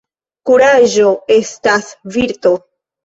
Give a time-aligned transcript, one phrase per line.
[0.49, 2.55] Kuraĝo estas virto.